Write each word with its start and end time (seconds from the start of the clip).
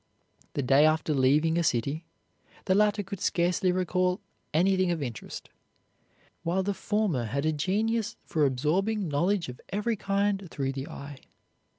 The 0.53 0.63
day 0.63 0.83
after 0.83 1.13
leaving 1.13 1.59
a 1.59 1.63
city, 1.63 2.05
the 2.65 2.73
latter 2.73 3.03
could 3.03 3.19
scarcely 3.21 3.71
recall 3.71 4.19
anything 4.51 4.89
of 4.89 5.03
interest, 5.03 5.49
while 6.41 6.63
the 6.63 6.73
former 6.73 7.25
had 7.25 7.45
a 7.45 7.51
genius 7.51 8.15
for 8.25 8.47
absorbing 8.47 9.07
knowledge 9.09 9.47
of 9.47 9.61
every 9.69 9.95
kind 9.95 10.49
through 10.49 10.71
the 10.71 10.87
eye. 10.87 11.19